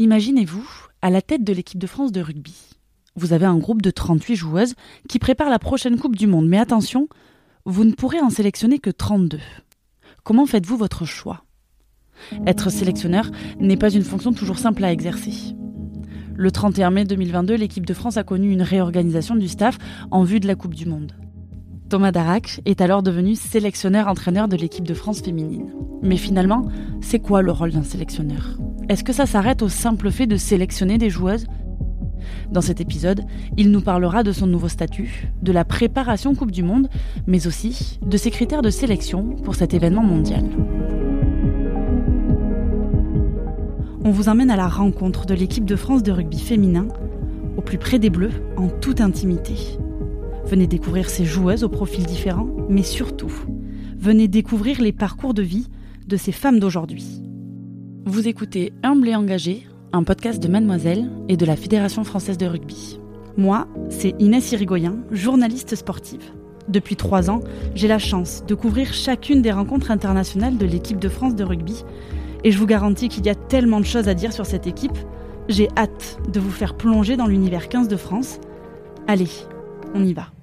[0.00, 0.68] Imaginez-vous
[1.02, 2.56] à la tête de l'équipe de France de rugby.
[3.14, 4.74] Vous avez un groupe de 38 joueuses
[5.08, 6.48] qui préparent la prochaine Coupe du Monde.
[6.48, 7.08] Mais attention,
[7.64, 9.38] vous ne pourrez en sélectionner que 32.
[10.24, 11.44] Comment faites-vous votre choix?
[12.44, 13.30] Être sélectionneur
[13.60, 15.54] n'est pas une fonction toujours simple à exercer.
[16.34, 19.78] Le 31 mai 2022, l'équipe de France a connu une réorganisation du staff
[20.10, 21.12] en vue de la Coupe du Monde.
[21.88, 25.72] Thomas Darac est alors devenu sélectionneur-entraîneur de l'équipe de France féminine.
[26.02, 26.66] Mais finalement,
[27.00, 28.58] c'est quoi le rôle d'un sélectionneur?
[28.88, 31.46] Est-ce que ça s'arrête au simple fait de sélectionner des joueuses?
[32.50, 33.22] Dans cet épisode,
[33.56, 36.88] il nous parlera de son nouveau statut, de la préparation Coupe du Monde,
[37.26, 40.44] mais aussi de ses critères de sélection pour cet événement mondial.
[44.04, 46.86] On vous emmène à la rencontre de l'équipe de France de rugby féminin,
[47.56, 49.54] au plus près des Bleus, en toute intimité.
[50.44, 53.32] Venez découvrir ces joueuses aux profils différents, mais surtout,
[53.96, 55.68] venez découvrir les parcours de vie
[56.06, 57.23] de ces femmes d'aujourd'hui.
[58.06, 62.44] Vous écoutez Humble et engagé, un podcast de Mademoiselle et de la Fédération française de
[62.44, 63.00] rugby.
[63.38, 66.20] Moi, c'est Inès Irigoyen, journaliste sportive.
[66.68, 67.40] Depuis trois ans,
[67.74, 71.82] j'ai la chance de couvrir chacune des rencontres internationales de l'équipe de France de rugby,
[72.44, 74.98] et je vous garantis qu'il y a tellement de choses à dire sur cette équipe.
[75.48, 78.38] J'ai hâte de vous faire plonger dans l'univers 15 de France.
[79.08, 79.30] Allez,
[79.94, 80.33] on y va.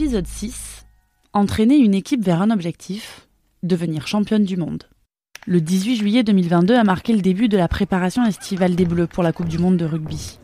[0.00, 0.86] Épisode 6.
[1.34, 3.28] Entraîner une équipe vers un objectif,
[3.62, 4.84] devenir championne du monde.
[5.46, 9.22] Le 18 juillet 2022 a marqué le début de la préparation estivale des Bleus pour
[9.22, 10.38] la Coupe du Monde de rugby.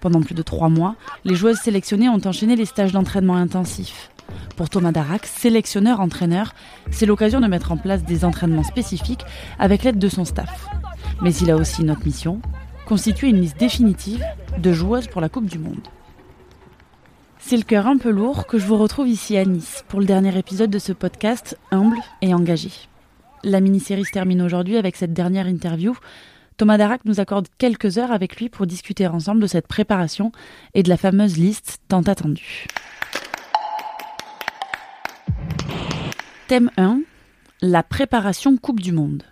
[0.00, 4.10] Pendant plus de trois mois, les joueuses sélectionnées ont enchaîné les stages d'entraînement intensifs.
[4.58, 6.54] Pour Thomas Darac, sélectionneur-entraîneur,
[6.90, 9.24] c'est l'occasion de mettre en place des entraînements spécifiques
[9.58, 10.66] avec l'aide de son staff.
[11.22, 12.42] Mais il a aussi une autre mission,
[12.84, 14.22] constituer une liste définitive
[14.58, 15.88] de joueuses pour la Coupe du Monde.
[17.40, 20.06] C'est le cœur un peu lourd que je vous retrouve ici à Nice pour le
[20.06, 22.70] dernier épisode de ce podcast humble et engagé.
[23.44, 25.96] La mini-série se termine aujourd'hui avec cette dernière interview.
[26.56, 30.32] Thomas Darac nous accorde quelques heures avec lui pour discuter ensemble de cette préparation
[30.74, 32.66] et de la fameuse liste tant attendue.
[36.48, 37.00] Thème 1
[37.62, 39.22] La préparation Coupe du Monde.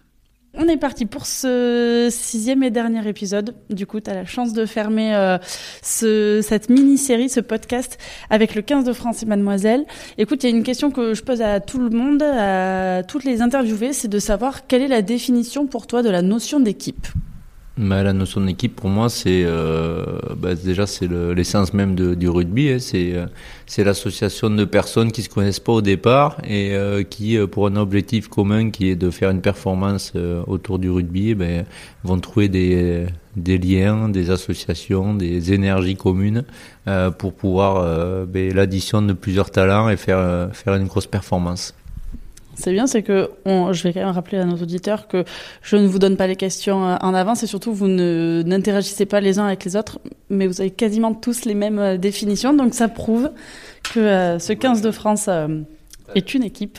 [0.59, 3.55] On est parti pour ce sixième et dernier épisode.
[3.69, 5.37] Du coup, tu as la chance de fermer euh,
[5.83, 7.99] ce, cette mini-série, ce podcast,
[8.31, 9.85] avec le 15 de France et Mademoiselle.
[10.17, 13.25] Écoute, il y a une question que je pose à tout le monde, à toutes
[13.25, 17.07] les interviewées, c'est de savoir quelle est la définition pour toi de la notion d'équipe?
[17.79, 22.71] Bah, la notion d'équipe, pour moi, c'est euh, bah, déjà c'est l'essence même du rugby.
[22.71, 22.79] Hein.
[22.79, 27.47] c'est euh, l'association de personnes qui se connaissent pas au départ et euh, qui, euh,
[27.47, 31.67] pour un objectif commun, qui est de faire une performance euh, autour du rugby, ben,
[32.03, 33.07] vont trouver des
[33.37, 36.45] des liens, des associations, des énergies communes
[37.19, 41.75] pour pouvoir ben, l'addition de plusieurs talents et faire faire une grosse performance.
[42.57, 45.25] C'est bien, c'est que je vais quand même rappeler à nos auditeurs que
[45.63, 49.21] je ne vous donne pas les questions euh, en avance et surtout vous n'interagissez pas
[49.21, 49.99] les uns avec les autres,
[50.31, 53.31] mais vous avez quasiment tous les mêmes euh, définitions, donc ça prouve
[53.93, 55.29] que euh, ce 15 de France
[56.15, 56.79] est une équipe.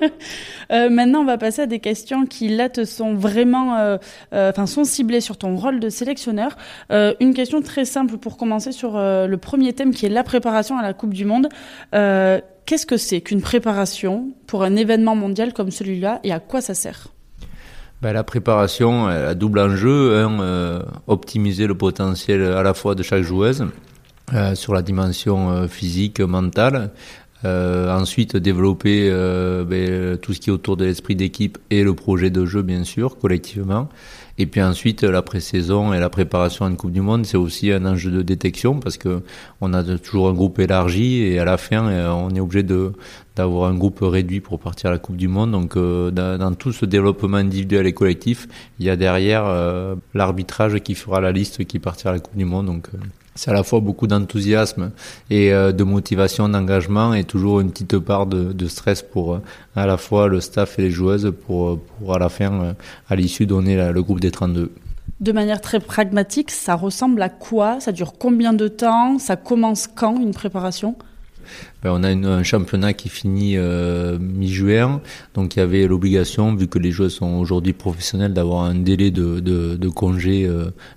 [0.70, 3.98] maintenant, on va passer à des questions qui là te sont vraiment,
[4.32, 6.56] enfin, sont ciblées sur ton rôle de sélectionneur.
[6.90, 10.82] une question très simple pour commencer sur le premier thème qui est la préparation à
[10.82, 11.48] la Coupe du Monde.
[12.66, 16.74] Qu'est-ce que c'est qu'une préparation pour un événement mondial comme celui-là et à quoi ça
[16.74, 17.08] sert?
[18.00, 20.16] Ben, la préparation a double enjeu.
[20.16, 23.66] Un, euh, optimiser le potentiel à la fois de chaque joueuse
[24.32, 26.90] euh, sur la dimension euh, physique, mentale.
[27.44, 29.10] ensuite, développer
[29.68, 32.84] ben, tout ce qui est autour de l'esprit d'équipe et le projet de jeu, bien
[32.84, 33.88] sûr, collectivement.
[34.36, 37.70] Et puis ensuite, la pré-saison et la préparation à une Coupe du Monde, c'est aussi
[37.70, 39.22] un enjeu de détection parce que
[39.60, 42.92] on a toujours un groupe élargi et à la fin, euh, on est obligé de
[43.36, 45.52] d'avoir un groupe réduit pour partir à la Coupe du Monde.
[45.52, 48.46] Donc, euh, dans, tout ce développement individuel et collectif,
[48.78, 52.36] il y a derrière euh, l'arbitrage qui fera la liste qui partira à la Coupe
[52.36, 52.66] du Monde.
[52.66, 52.88] Donc,
[53.34, 54.90] c'est à la fois beaucoup d'enthousiasme
[55.30, 59.42] et euh, de motivation, d'engagement et toujours une petite part de, stress pour euh,
[59.76, 62.74] à la fois le staff et les joueuses pour, euh, pour à la fin,
[63.08, 64.70] à l'issue, donner le groupe des 32.
[65.20, 67.80] De manière très pragmatique, ça ressemble à quoi?
[67.80, 69.18] Ça dure combien de temps?
[69.18, 70.96] Ça commence quand une préparation?
[71.92, 75.00] On a un championnat qui finit mi-juin,
[75.34, 79.10] donc il y avait l'obligation, vu que les joueurs sont aujourd'hui professionnels, d'avoir un délai
[79.10, 80.50] de, congé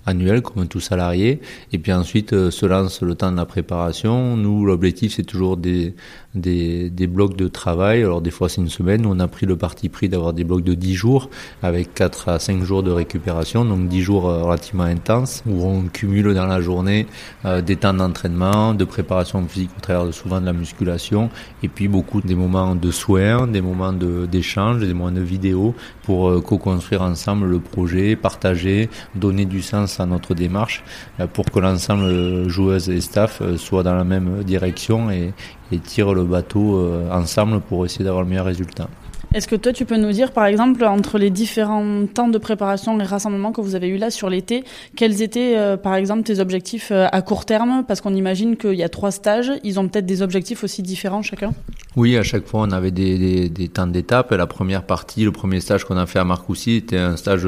[0.06, 1.40] annuel comme tout salarié.
[1.72, 4.36] Et puis ensuite se lance le temps de la préparation.
[4.36, 5.94] Nous, l'objectif c'est toujours des,
[6.34, 8.02] blocs de travail.
[8.02, 9.06] Alors des fois c'est une semaine.
[9.06, 11.30] on a pris le parti pris d'avoir des blocs de 10 jours
[11.62, 15.82] avec 4 à 5 jours de récupération, donc 10 jours euh, relativement intenses où on
[15.88, 17.06] cumule dans la journée
[17.44, 20.77] euh, des temps d'entraînement, de préparation physique au travers de souvent de la musculation
[21.62, 26.28] et puis beaucoup des moments de soins, des moments d'échange, des moments de vidéo pour
[26.28, 30.82] euh, co-construire ensemble le projet, partager, donner du sens à notre démarche
[31.32, 35.32] pour que l'ensemble joueuses et staff soit dans la même direction et,
[35.72, 38.88] et tire le bateau euh, ensemble pour essayer d'avoir le meilleur résultat.
[39.34, 42.98] Est-ce que toi, tu peux nous dire, par exemple, entre les différents temps de préparation
[42.98, 44.64] et rassemblement que vous avez eu là sur l'été,
[44.96, 47.84] quels étaient, euh, par exemple, tes objectifs euh, à court terme?
[47.86, 51.20] Parce qu'on imagine qu'il y a trois stages, ils ont peut-être des objectifs aussi différents
[51.20, 51.52] chacun
[51.94, 54.30] Oui, à chaque fois, on avait des, temps d'étape.
[54.30, 57.46] La première partie, le premier stage qu'on a fait à Marcoussis était un stage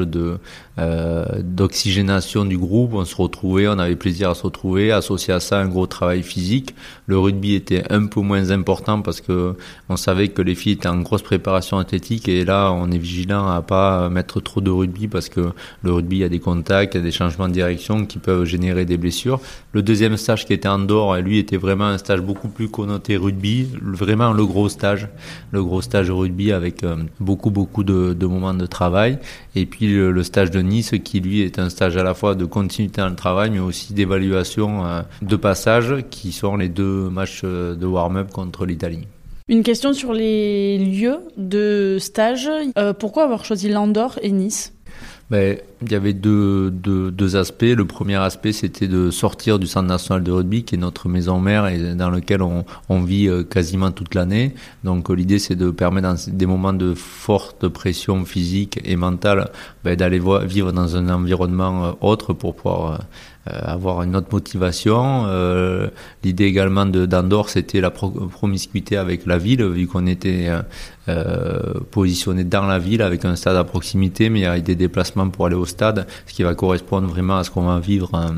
[0.77, 2.93] euh, d'oxygénation du groupe.
[2.93, 4.91] On se retrouvait, on avait plaisir à se retrouver.
[4.91, 6.75] Associé à ça, un gros travail physique.
[7.07, 9.55] Le rugby était un peu moins important parce que
[9.89, 13.47] on savait que les filles étaient en grosse préparation athlétique et là on est vigilant
[13.47, 15.51] à pas mettre trop de rugby parce que
[15.83, 18.85] le rugby a des contacts, il y a des changements de direction qui peuvent générer
[18.85, 19.39] des blessures.
[19.73, 23.17] Le deuxième stage qui était en dehors, lui était vraiment un stage beaucoup plus connoté
[23.17, 25.07] rugby, vraiment le gros stage,
[25.51, 29.19] le gros stage rugby avec euh, beaucoup beaucoup de, moments de travail
[29.55, 32.45] et puis le, stage de Nice qui lui est un stage à la fois de
[32.45, 37.41] continuité dans le travail mais aussi d'évaluation euh, de passage qui sont les deux matchs
[37.43, 39.07] euh, de warm-up contre l'Italie.
[39.51, 42.49] Une question sur les lieux de stage.
[42.77, 44.71] Euh, pourquoi avoir choisi Landor et Nice?
[45.31, 47.63] Ben, il y avait deux, deux, aspects.
[47.63, 51.39] Le premier aspect, c'était de sortir du Centre national de rugby, qui est notre maison
[51.39, 52.65] mère et dans lequel on,
[53.01, 54.53] vit euh, quasiment toute l'année.
[54.83, 59.51] Donc l'idée, c'est de permettre dans des moments de forte pression physique et mentale,
[59.85, 62.97] ben, d'aller vivre dans un environnement euh, autre pour pouvoir euh,
[63.47, 65.25] avoir une autre motivation.
[65.25, 65.87] Euh,
[66.23, 70.49] l'idée également d'Andorre, c'était la promiscuité avec la ville, vu qu'on était
[71.09, 75.47] euh, positionné dans la ville avec un stade à proximité, mais avec des déplacements pour
[75.47, 78.09] aller au stade, ce qui va correspondre vraiment à ce qu'on va vivre.
[78.13, 78.35] En,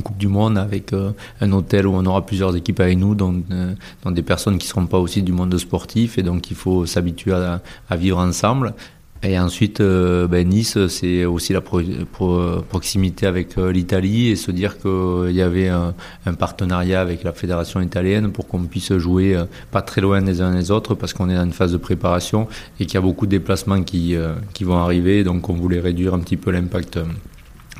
[0.00, 0.92] Coupe du Monde avec
[1.40, 3.44] un hôtel où on aura plusieurs équipes avec nous, dont,
[4.06, 7.32] des personnes qui ne seront pas aussi du monde sportif, et donc il faut s'habituer
[7.32, 8.74] à, vivre ensemble.
[9.24, 14.78] Et ensuite, euh, ben, Nice, c'est aussi la proximité avec euh, l'Italie et se dire
[14.78, 15.94] qu'il y avait un,
[16.38, 20.54] partenariat avec la fédération italienne pour qu'on puisse jouer euh, pas très loin des uns
[20.54, 22.46] des autres parce qu'on est dans une phase de préparation
[22.78, 24.14] et qu'il y a beaucoup de déplacements qui,
[24.54, 25.24] qui vont arriver.
[25.24, 27.00] Donc on voulait réduire un petit peu l'impact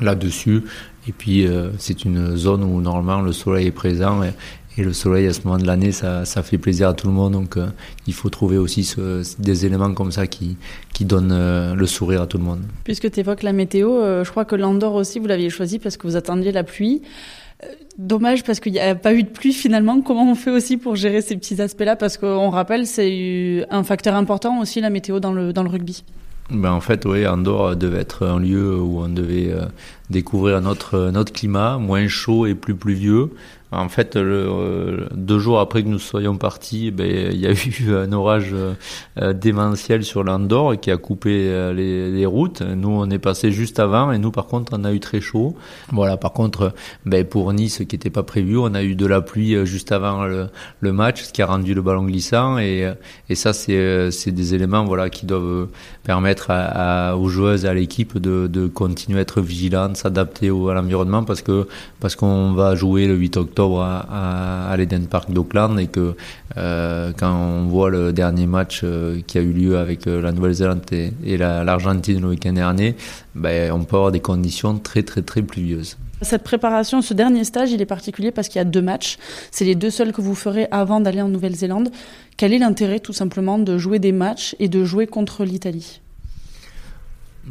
[0.01, 0.63] là-dessus.
[1.07, 1.47] Et puis
[1.77, 4.33] c'est une zone où normalement le soleil est présent et,
[4.77, 7.13] et le soleil à ce moment de l'année, ça, ça, fait plaisir à tout le
[7.13, 7.33] monde.
[7.33, 7.67] Donc euh,
[8.07, 10.57] il faut trouver aussi ce, des éléments comme ça qui,
[10.93, 12.61] qui donnent euh, le sourire à tout le monde.
[12.83, 15.97] Puisque tu évoques la météo, euh, je crois que l'Andorre aussi, vous l'aviez choisi parce
[15.97, 17.01] que vous attendiez la pluie.
[17.97, 19.99] Dommage parce qu'il n'y a pas eu de pluie finalement.
[20.01, 21.97] Comment on fait aussi pour gérer ces petits aspects-là?
[21.97, 26.05] Parce qu'on rappelle, c'est un facteur important aussi la météo dans le, dans le rugby.
[26.49, 29.53] Ben en fait, oui, Andorre devait être un lieu où on devait
[30.09, 33.31] découvrir notre, notre climat, moins chaud et plus pluvieux.
[33.71, 37.51] En fait, le, euh, deux jours après que nous soyons partis, ben, il y a
[37.79, 42.61] eu un orage euh, démentiel sur l'Andorre qui a coupé euh, les, les, routes.
[42.61, 45.55] Nous, on est passé juste avant et nous, par contre, on a eu très chaud.
[45.91, 46.73] Voilà, par contre,
[47.05, 50.25] ben, pour Nice, qui n'était pas prévu, on a eu de la pluie juste avant
[50.25, 52.57] le, match, ce qui a rendu le ballon glissant.
[52.57, 52.91] Et,
[53.29, 55.67] et ça, c'est des éléments voilà, qui doivent
[56.03, 61.23] permettre à, aux joueuses à l'équipe de, de continuer à être vigilantes, s'adapter à l'environnement
[61.23, 61.67] parce que
[61.99, 66.15] parce qu'on va jouer le 8 octobre à, à, l'Eden Park d'Auckland et que
[66.57, 70.31] euh, quand on voit le dernier match euh, qui a eu lieu avec euh, la
[70.31, 72.95] Nouvelle-Zélande et, l'Argentine le week-end dernier,
[73.35, 75.97] ben, on peut avoir des conditions très très très pluvieuses.
[76.21, 79.17] Cette préparation, ce dernier stage, il est particulier parce qu'il y a deux matchs.
[79.51, 81.89] C'est les deux seuls que vous ferez avant d'aller en Nouvelle-Zélande.
[82.35, 86.01] Quel est l'intérêt tout simplement de jouer des matchs et de jouer contre l'Italie?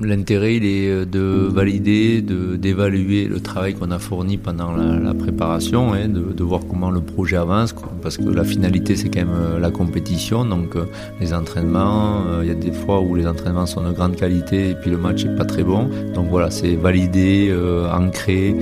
[0.01, 5.13] L'intérêt, il est euh, de valider, de, d'évaluer le travail qu'on a fourni pendant la,
[5.13, 9.21] préparation, hein, de, de, voir comment le projet avance, parce que la finalité, c'est quand
[9.21, 10.85] même euh, la compétition, donc euh,
[11.21, 14.75] les entraînements, il y a des fois où les entraînements sont de grande qualité et
[14.75, 15.91] puis le match n'est pas très bon.
[16.15, 17.53] Donc voilà, c'est valider,
[17.93, 18.55] ancrer,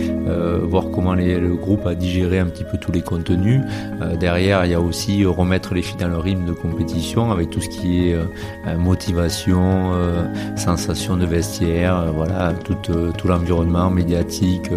[0.63, 3.61] voir comment les, le groupe a digéré un petit peu tous les contenus.
[4.19, 7.61] derrière, il y a aussi remettre les filles dans le rythme de compétition avec tout
[7.61, 8.17] ce qui est
[8.79, 9.93] motivation,
[10.57, 12.77] sensation de vestiaire, voilà, tout,
[13.17, 14.71] tout l'environnement médiatique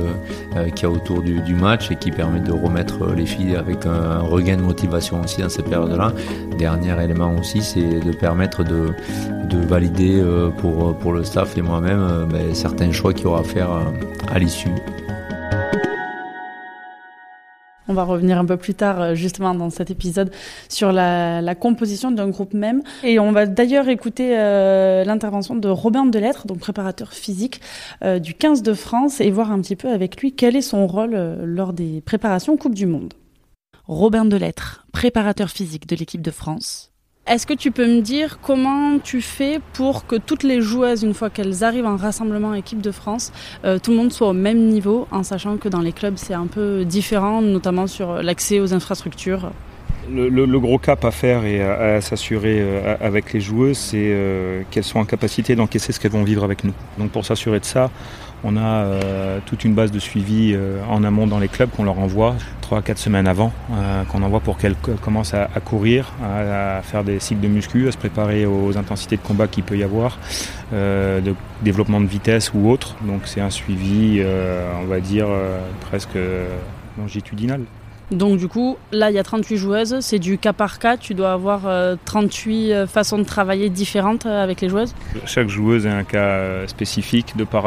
[0.75, 4.19] qu'il y a autour du, match et qui permet de remettre les filles avec un,
[4.19, 6.13] regain de motivation aussi dans cette période-là.
[6.57, 8.93] Dernier élément aussi, c'est de permettre de,
[9.49, 10.23] de valider
[10.57, 13.69] pour, pour le staff et moi-même ben, certains choix qu'il y aura à faire
[14.31, 14.69] à l'issue.
[17.89, 20.29] On va revenir un peu plus tard, euh, justement, dans cet épisode,
[20.69, 22.83] sur la, composition d'un groupe même.
[23.03, 27.61] Et on va d'ailleurs écouter euh, l'intervention de Robin Delettre, donc préparateur physique
[28.03, 30.85] euh, du 15 de France, et voir un petit peu avec lui quel est son
[30.85, 33.15] rôle lors des préparations Coupe du Monde.
[33.87, 36.88] Robin Delettre, préparateur physique de l'équipe de France,
[37.29, 41.13] est-ce que tu peux me dire comment tu fais pour que toutes les joueuses, une
[41.13, 43.31] fois qu'elles arrivent en rassemblement équipe de France,
[43.65, 46.33] euh, tout le monde soit au même niveau, en sachant que dans les clubs c'est
[46.33, 49.51] un peu différent, notamment sur l'accès aux infrastructures?
[50.11, 54.83] Le, gros cap à faire et à, s'assurer euh, avec les joueuses, c'est euh, qu'elles
[54.83, 56.73] sont en capacité d'encaisser ce qu'elles vont vivre avec nous.
[56.97, 57.91] Donc pour s'assurer de ça,
[58.43, 61.83] on a euh, toute une base de suivi euh, en amont dans les clubs qu'on
[61.83, 66.13] leur envoie 3 à 4 semaines avant, euh, qu'on envoie pour qu'elles commencent à, courir,
[66.23, 69.77] à, faire des cycles de muscu, à se préparer aux intensités de combat qu'il peut
[69.77, 70.19] y avoir,
[70.71, 72.95] de développement de vitesse ou autre.
[73.01, 74.23] Donc c'est un suivi,
[74.81, 75.27] on va dire,
[75.81, 76.17] presque
[76.99, 77.61] longitudinal.
[78.11, 81.13] Donc du coup, là, il y a 38 joueuses, c'est du cas par cas, tu
[81.13, 81.61] dois avoir
[82.05, 84.95] 38 euh, euh, façons de travailler différentes euh, avec les joueuses.
[85.25, 87.65] Chaque joueuse est un cas spécifique de par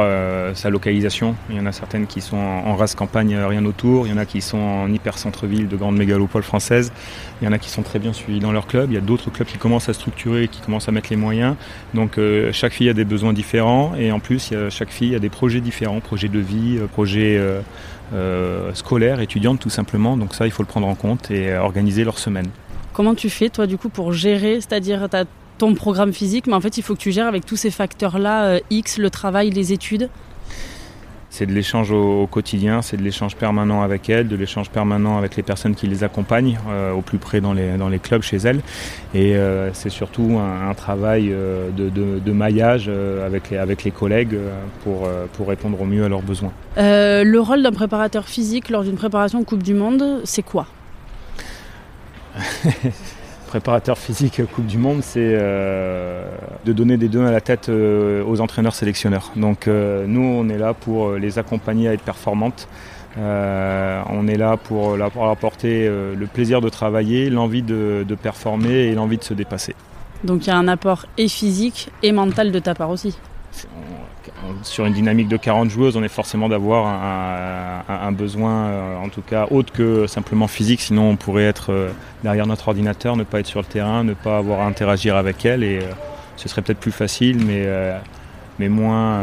[0.54, 1.36] sa localisation.
[1.50, 4.18] Il y en a certaines qui sont en race campagne, rien autour, il y en
[4.18, 6.92] a qui sont en hyper centre-ville de grandes mégalopoles françaises,
[7.40, 9.00] il y en a qui sont très bien suivis dans leur club, il y a
[9.02, 11.54] d'autres clubs qui commencent à structurer, qui commencent à mettre les moyens.
[11.94, 12.18] Donc
[12.52, 13.94] chaque fille a des besoins différents.
[13.96, 17.40] Et en plus, chaque fille a des projets différents, projets de vie, projets
[18.74, 20.16] scolaires, étudiantes tout simplement.
[20.16, 22.48] Donc ça, il faut le prendre en compte et euh, organiser leur semaine.
[22.92, 25.24] Comment tu fais toi du coup pour gérer, c'est-à-dire tu as
[25.58, 28.44] ton programme physique, mais en fait il faut que tu gères avec tous ces facteurs-là,
[28.44, 30.08] euh, X, le travail, les études?
[31.32, 35.34] C'est de l'échange au, quotidien, c'est de l'échange permanent avec elles, de l'échange permanent avec
[35.34, 38.36] les personnes qui les accompagnent euh, au plus près dans les, dans les clubs chez
[38.36, 38.60] elles.
[39.14, 42.90] Et euh, c'est surtout un, travail euh, de, de, maillage
[43.24, 44.36] avec, les, avec les collègues
[44.84, 46.52] pour, pour répondre au mieux à leurs besoins.
[46.76, 50.66] le rôle d'un préparateur physique lors d'une préparation Coupe du Monde, c'est quoi?
[53.52, 56.24] préparateur physique Coupe du Monde, c'est euh,
[56.64, 59.30] de donner des deux à la tête euh, aux entraîneurs sélectionneurs.
[59.36, 62.66] Donc euh, nous, on est là pour les accompagner à être performantes.
[63.18, 68.94] on est là pour, leur apporter le plaisir de travailler, l'envie de, de performer et
[68.94, 69.74] l'envie de se dépasser.
[70.24, 73.18] Donc il y a un apport et physique et mental de ta part aussi
[74.62, 76.86] sur une dynamique de 40 joueuses, on est forcément d'avoir
[77.88, 80.80] un, besoin, euh, en tout cas, autre que simplement physique.
[80.80, 81.90] Sinon, on pourrait être euh,
[82.22, 85.44] derrière notre ordinateur, ne pas être sur le terrain, ne pas avoir à interagir avec
[85.44, 85.62] elle.
[85.62, 85.92] Et euh,
[86.36, 87.66] ce serait peut-être plus facile, mais,
[88.58, 89.20] mais moins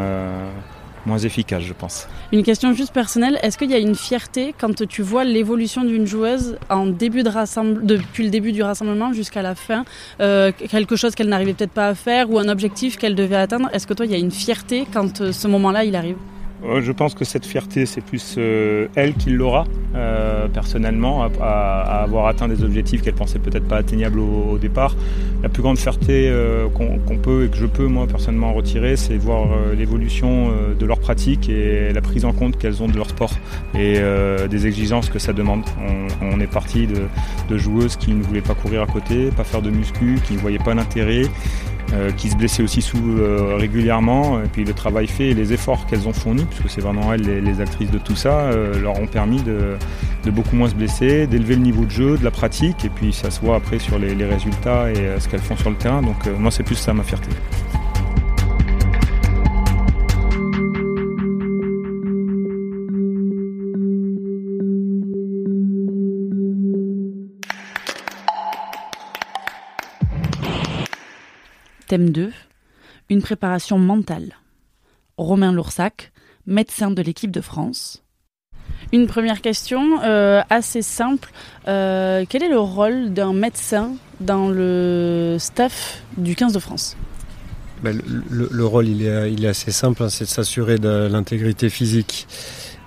[1.18, 2.08] efficace, je pense.
[2.32, 6.06] Une question juste personnelle, est-ce qu'il y a une fierté quand tu vois l'évolution d'une
[6.06, 9.86] joueuse depuis le début du rassemblement jusqu'à la fin,
[10.22, 13.70] euh, quelque chose qu'elle n'arrivait peut-être pas à faire ou un objectif qu'elle devait atteindre?
[13.74, 16.18] Est-ce que toi, il y a une fierté quand euh, ce moment-là, il arrive?
[16.62, 22.28] Je pense que cette fierté, c'est plus euh, elle qui l'aura euh, personnellement, à, avoir
[22.28, 24.96] atteint des objectifs qu'elle pensait peut-être pas atteignables au, départ.
[25.42, 26.32] La plus grande fierté
[26.74, 29.48] qu'on peut et que je peux moi personnellement retirer, c'est voir
[29.78, 33.32] l'évolution de leur pratique et la prise en compte qu'elles ont de leur sport
[33.74, 34.00] et
[34.50, 35.64] des exigences que ça demande.
[36.22, 37.04] On, est parti de,
[37.50, 40.40] de joueuses qui ne voulaient pas courir à côté, pas faire de muscu, qui ne
[40.40, 41.24] voyaient pas l'intérêt
[41.94, 44.40] euh, qui se blessaient aussi sous, euh, régulièrement.
[44.42, 47.22] Et puis le travail fait et les efforts qu'elles ont fournis, puisque c'est vraiment elles
[47.22, 49.76] les, actrices de tout ça, euh, leur ont permis de,
[50.32, 53.32] beaucoup moins se blesser, d'élever le niveau de jeu, de la pratique, et puis ça
[53.32, 56.04] se voit après sur les, les résultats et ce qu'elles font sur le terrain.
[56.04, 57.30] Donc moi c'est plus ça ma fierté.
[71.90, 72.30] Thème 2,
[73.10, 74.36] une préparation mentale.
[75.18, 76.12] Romain Loursac,
[76.46, 78.04] médecin de l'équipe de France.
[78.94, 81.32] Une première question euh, assez simple.
[81.68, 86.96] Euh, quel est le rôle d'un médecin dans le staff du 15 de France?
[87.82, 92.28] Ben, le, rôle, il est, assez simple, hein, c'est de s'assurer de l'intégrité physique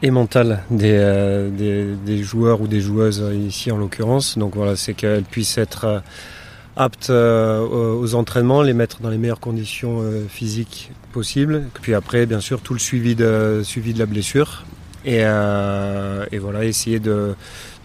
[0.03, 4.39] et mentale euh, des, des, joueurs ou des joueuses ici en l'occurrence.
[4.39, 6.05] Donc voilà, c'est qu'elles puissent être
[6.77, 11.65] aptes euh, aux entraînements, les mettre dans les meilleures conditions euh, physiques possibles.
[11.83, 14.65] Puis après, bien sûr, tout le suivi de, suivi de la blessure.
[15.05, 17.35] Et, euh, voilà, essayer de,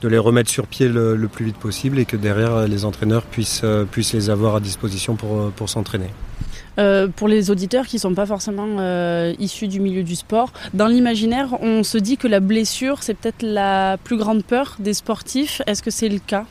[0.02, 3.66] de, les remettre sur pied le, plus vite possible et que derrière, les entraîneurs puissent,
[3.92, 6.10] puissent les avoir à disposition pour, pour s'entraîner.
[7.16, 11.60] Pour les auditeurs qui ne sont pas forcément issus du milieu du sport, dans l'imaginaire,
[11.64, 15.64] on se dit que la blessure, c'est peut-être la plus grande peur des sportifs.
[15.66, 16.46] Est-ce que c'est le cas?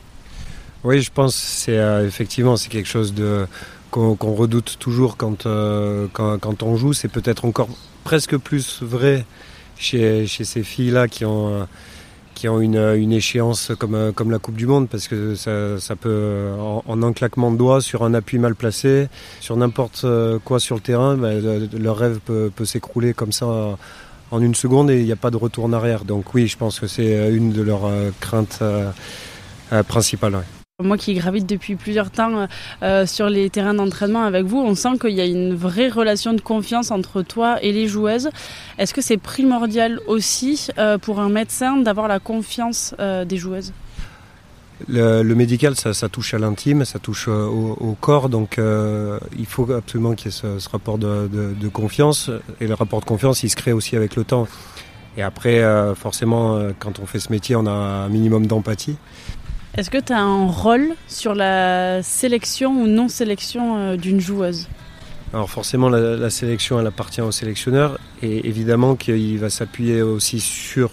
[0.83, 3.47] Oui, je pense que c'est euh, effectivement c'est quelque chose de
[3.89, 5.47] qu'on redoute toujours quand,
[6.13, 6.93] quand, quand, on joue.
[6.93, 7.69] C'est peut-être encore
[8.03, 9.25] presque plus vrai
[9.77, 11.67] chez, chez ces filles-là qui ont
[12.35, 15.95] qui ont une, une, échéance comme, comme la Coupe du Monde, parce que ça, ça
[15.95, 19.07] peut, en, un claquement de doigts, sur un appui mal placé,
[19.39, 20.05] sur n'importe
[20.45, 23.75] quoi sur le terrain, ben, leur rêve peut, peut s'écrouler comme ça
[24.31, 26.05] en une seconde et il n'y a pas de retour en arrière.
[26.05, 28.91] Donc oui, je pense que c'est une de leurs euh, craintes euh,
[29.71, 30.43] euh, principales.
[30.83, 32.47] Moi qui gravite depuis plusieurs temps
[32.83, 36.35] euh, sur les terrains d'entraînement avec vous, on sent qu'il y a une vraie relation
[36.35, 38.29] de confiance entre toi et les joueuses.
[38.77, 43.73] Est-ce que c'est primordial aussi euh, pour un médecin d'avoir la confiance euh, des joueuses?
[44.87, 50.27] Le, médical, ça, touche à l'intime, ça touche au, corps, donc il faut absolument qu'il
[50.27, 52.29] y ait ce, rapport de, de, confiance.
[52.61, 54.47] Et le rapport de confiance, il se crée aussi avec le temps.
[55.17, 55.63] Et après,
[55.95, 58.97] forcément, quand on fait ce métier, on a un minimum d'empathie.
[59.77, 64.67] Est-ce que tu as un rôle sur la sélection ou non sélection euh, d'une joueuse?
[65.33, 70.89] Alors forcément la, sélection elle appartient au sélectionneur et évidemment qu'il va s'appuyer aussi sur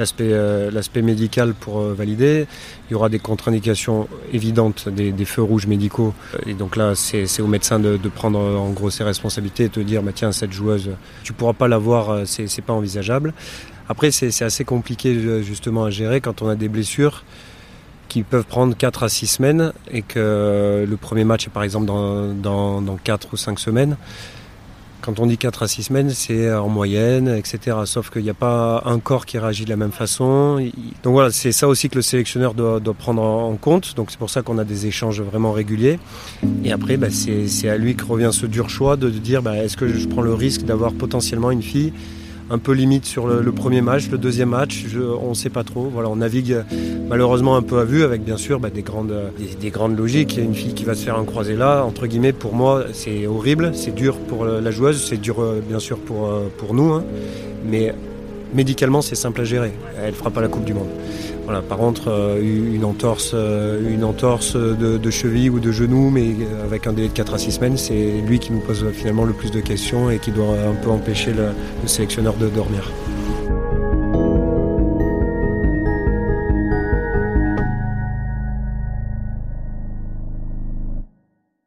[0.00, 0.70] l'aspect euh,
[1.04, 2.48] médical pour euh, valider.
[2.88, 6.12] Il y aura des contre-indications évidentes, des, feux rouges médicaux.
[6.46, 10.02] Et donc là, c'est au médecin de, prendre en gros ses responsabilités et de dire
[10.02, 10.90] bah, tiens, cette joueuse,
[11.22, 13.34] tu pourras pas l'avoir, euh, c'est pas envisageable.
[13.88, 17.22] Après, c'est assez compliqué justement à gérer quand on a des blessures
[18.16, 21.84] qui peuvent prendre 4 à 6 semaines et que le premier match est par exemple
[21.84, 23.98] dans, dans, dans 4 ou 5 semaines.
[25.02, 27.76] Quand on dit 4 à 6 semaines, c'est en moyenne, etc.
[27.84, 30.66] Sauf qu'il n'y a pas un corps qui réagit de la même façon.
[31.02, 33.94] Donc voilà, c'est ça aussi que le sélectionneur doit, prendre en compte.
[33.96, 35.98] Donc c'est pour ça qu'on a des échanges vraiment réguliers.
[36.64, 39.58] Et après, bah, c'est à lui que revient ce dur choix de, de dire bah,
[39.58, 41.92] est-ce que je prends le risque d'avoir potentiellement une fille
[42.50, 44.84] un peu limite sur le, premier match, le deuxième match,
[45.20, 45.90] on ne sait pas trop.
[45.94, 46.62] On navigue
[47.08, 50.34] malheureusement un peu à vue avec bien sûr bah, des, grandes, des, des, grandes logiques.
[50.34, 52.54] Il y a une fille qui va se faire un croisé là, entre guillemets, pour
[52.54, 56.48] moi c'est horrible, c'est dur pour la joueuse, c'est dur euh, bien sûr pour, euh,
[56.72, 57.04] nous, hein.
[57.68, 57.94] mais
[58.54, 59.72] médicalement c'est simple à gérer.
[60.02, 60.88] Elle fera pas la Coupe du Monde.
[61.46, 66.34] Voilà, par contre, euh, une entorse, une entorse de, cheville ou de genou, mais
[66.64, 69.32] avec un délai de 4 à 6 semaines, c'est lui qui nous pose finalement le
[69.32, 72.90] plus de questions et qui doit un peu empêcher le sélectionneur de dormir.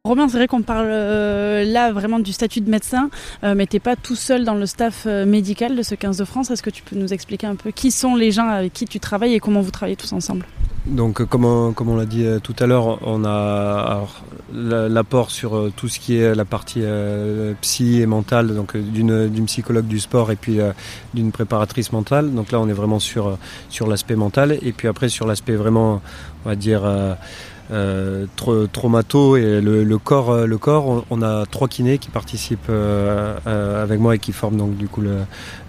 [0.10, 3.12] Romain, c'est vrai qu'on parle euh, là vraiment du statut de médecin,
[3.44, 6.18] euh, mais tu n'es pas tout seul dans le staff euh, médical de ce 15
[6.18, 6.50] de France.
[6.50, 9.00] Est-ce que tu peux nous expliquer un peu qui sont les gens avec qui tu
[9.00, 10.48] travailles et comment vous travaillez tous ensemble?
[10.88, 14.08] Donc, comme on, comme on l'a dit tout à l'heure, on a
[14.54, 19.88] l'apport sur tout ce qui est la partie euh, psy et mentale, donc d'une psychologue
[19.88, 20.72] du sport et puis euh,
[21.14, 22.34] d'une préparatrice mentale.
[22.34, 23.38] Donc là, on est vraiment sur,
[23.70, 24.58] sur l'aspect mental.
[24.62, 26.02] Et puis après, sur l'aspect vraiment,
[26.46, 27.14] on va dire, euh, euh,
[28.72, 33.84] traumato et le, corps le corps on, on, a trois kinés qui participent euh, euh,
[33.84, 35.02] avec moi et qui forment donc du coup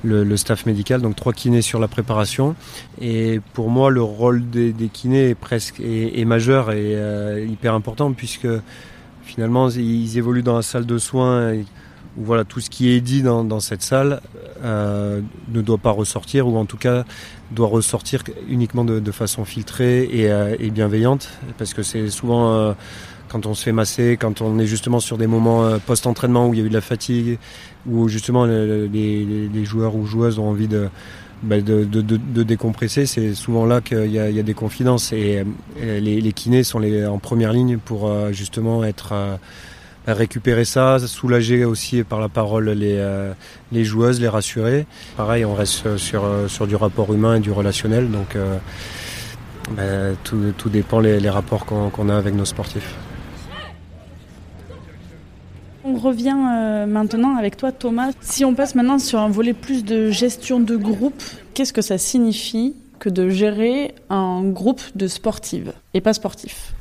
[0.03, 1.01] le, staff médical.
[1.01, 2.55] Donc trois kinés sur la préparation.
[3.01, 7.75] Et pour moi le rôle des, des kinés est presque est, majeur et euh, hyper
[7.75, 8.49] important puisque
[9.25, 11.53] finalement ils évoluent dans la salle de soins
[12.23, 14.21] voilà tout ce qui est dit dans, cette salle
[14.63, 17.05] euh, ne doit pas ressortir ou en tout cas
[17.51, 22.73] doit ressortir uniquement de, façon filtrée et, euh, et, bienveillante parce que c'est souvent euh,
[23.29, 26.61] quand on se fait masser, quand on est justement sur des moments post-entraînement où il
[26.61, 27.39] y a eu de la fatigue,
[27.87, 30.89] où justement les, joueurs ou joueuses ont envie de,
[31.45, 35.13] bah de, décompresser, c'est souvent là qu'il y, a des confidences.
[35.13, 35.45] Et,
[35.81, 39.39] les, kinés sont en première ligne pour justement être
[40.07, 43.33] récupérer ça, soulager aussi par la parole les, euh,
[43.73, 44.87] les joueuses, les rassurer.
[45.17, 48.57] Pareil, on reste sur, sur du rapport humain et du relationnel, donc euh,
[49.73, 52.95] bah, tout, dépend les, les rapports qu'on qu a avec nos sportifs.
[55.83, 58.11] On revient euh, maintenant avec toi Thomas.
[58.21, 61.23] Si on passe maintenant sur un volet plus de gestion de groupe,
[61.55, 66.75] qu'est-ce que ça signifie que de gérer un groupe de sportives et pas sportifs?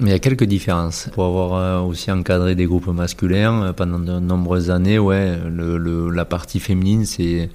[0.00, 1.08] Mais il y a quelques différences.
[1.12, 6.24] Pour avoir aussi encadré des groupes masculins pendant de nombreuses années, ouais, le, le, la
[6.24, 7.50] partie féminine, c'est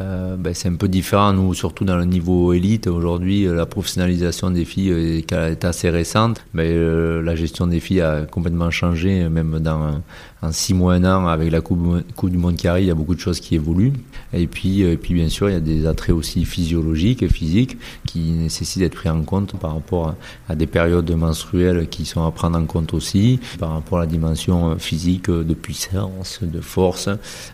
[0.00, 2.88] Euh, ben, c'est un peu différent, nous, surtout dans le niveau élite.
[2.88, 6.44] Aujourd'hui, la professionnalisation des filles est, assez récente.
[6.52, 10.00] Mais ben, la gestion des filles a complètement changé, même dans
[10.44, 11.80] en six mois, un an, avec la coupe,
[12.24, 13.92] du Monde qui arrive, il y a beaucoup de choses qui évoluent.
[14.32, 17.78] Et puis, et puis, bien sûr, il y a des attraits aussi physiologiques et physiques
[18.06, 20.14] qui nécessitent d'être pris en compte par rapport
[20.48, 24.06] à, des périodes menstruelles qui sont à prendre en compte aussi, par rapport à la
[24.06, 27.08] dimension physique de puissance, de force.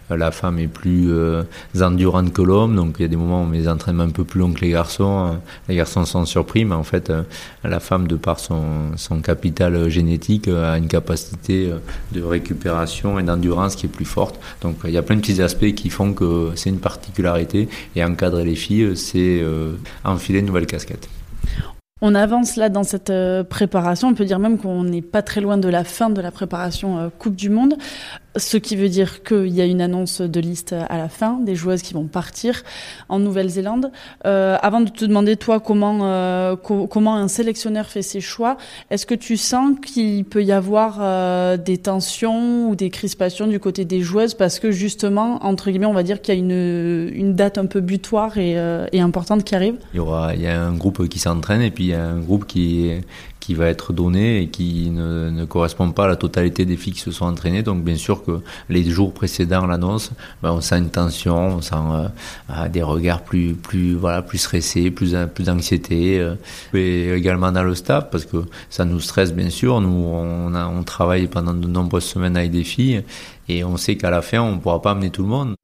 [0.09, 1.45] La femme est plus euh,
[1.81, 4.41] endurante que l'homme, donc il y a des moments où les entraînements un peu plus
[4.41, 5.39] longs que les garçons.
[5.69, 7.13] Les garçons sont surpris, mais en fait,
[7.65, 11.71] la femme, de par son, son capital génétique, a une capacité
[12.13, 14.41] de récupération et d'endurance qui est plus forte.
[14.63, 17.69] Donc il y a plein de petits aspects qui font que c'est une particularité.
[17.97, 19.73] Et encadrer les filles, c'est euh,
[20.05, 21.09] enfiler une nouvelle casquette.
[22.03, 24.09] On avance là dans cette euh, préparation.
[24.09, 26.99] On peut dire même qu'on n'est pas très loin de la fin de la préparation
[26.99, 27.75] euh, Coupe du Monde.
[28.37, 31.57] Ce qui veut dire qu'il y a une annonce de liste à la fin, des
[31.57, 32.63] joueuses qui vont partir
[33.09, 33.91] en Nouvelle-Zélande.
[34.25, 38.57] Euh, avant de te demander, toi, comment, euh, comment un sélectionneur fait ses choix,
[38.91, 43.59] est-ce que tu sens qu'il peut y avoir euh, des tensions ou des crispations du
[43.59, 47.11] côté des joueuses parce que justement, entre guillemets, on va dire qu'il y a une,
[47.13, 49.75] une date un peu butoir et, euh, et importante qui arrive?
[49.93, 52.05] Il y, aura, il y a un groupe qui s'entraîne et puis il y a
[52.05, 52.93] un groupe qui,
[53.41, 56.93] qui va être donné et qui ne, ne, correspond pas à la totalité des filles
[56.93, 57.63] qui se sont entraînées.
[57.63, 61.75] Donc bien sûr que les jours précédents l'annonce, ben, on sent une tension, on sent
[61.75, 66.35] euh, des regards plus plus voilà plus stressés, plus plus d'anxiété, euh,
[66.75, 69.81] et également dans le staff parce que ça nous stresse bien sûr.
[69.81, 73.03] Nous on, a, on travaille pendant de nombreuses semaines avec des filles
[73.49, 75.55] et on sait qu'à la fin on pourra pas amener tout le monde.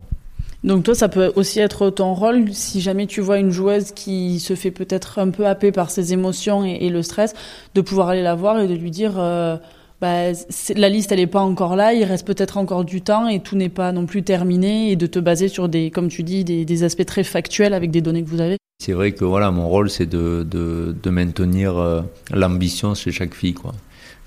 [0.66, 4.40] Donc toi, ça peut aussi être ton rôle si jamais tu vois une joueuse qui
[4.40, 7.35] se fait peut-être un peu happer par ses émotions et, le stress,
[7.76, 9.57] de pouvoir aller la voir et de lui dire euh,
[10.00, 10.33] bah,
[10.74, 13.55] la liste elle n'est pas encore là, il reste peut-être encore du temps et tout
[13.55, 16.44] n'est pas non plus terminé et de te baser sur des, comme tu dis,
[16.83, 18.57] aspects très factuels avec des données que vous avez.
[18.83, 22.02] C'est vrai que voilà, mon rôle c'est de, maintenir euh,
[22.33, 23.55] l'ambition chez chaque fille,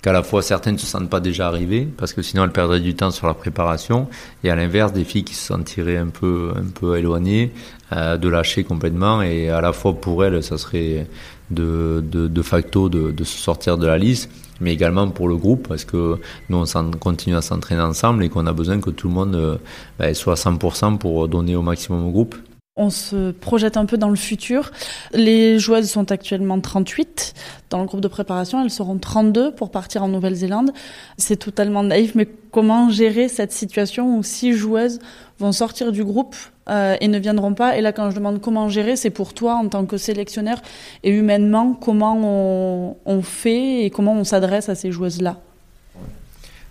[0.01, 2.79] qu'à la fois certaines ne se sentent pas déjà arrivées, parce que sinon elles perdraient
[2.79, 4.07] du temps sur la préparation,
[4.43, 7.51] et à l'inverse des filles qui se sentiraient un peu, un peu éloignées,
[7.93, 11.07] euh, de lâcher complètement, et à la fois pour elles, ça serait
[11.51, 14.29] de, de, facto de, de, se sortir de la liste,
[14.61, 16.17] mais également pour le groupe, parce que
[16.49, 19.57] nous on continue à s'entraîner ensemble et qu'on a besoin que tout le monde euh,
[19.97, 22.35] ben, soit à 100% pour donner au maximum au groupe
[22.79, 24.71] on se projette un peu dans le futur.
[25.11, 27.33] Les joueuses sont actuellement 38
[27.69, 28.63] dans le groupe de préparation.
[28.63, 30.71] Elles seront 32 pour partir en Nouvelle-Zélande.
[31.17, 34.99] C'est totalement naïf, mais comment gérer cette situation où six joueuses
[35.39, 36.37] vont sortir du groupe
[36.69, 37.77] euh, et ne viendront pas?
[37.77, 40.61] Et là, quand je demande comment gérer, c'est pour toi en tant que sélectionneur
[41.03, 45.37] et humainement, comment on, on fait et comment on s'adresse à ces joueuses-là?